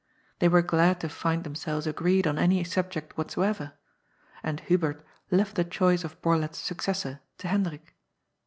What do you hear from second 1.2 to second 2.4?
themselves agreed on